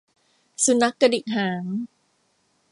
[0.63, 1.63] สุนัขกระดิกหาง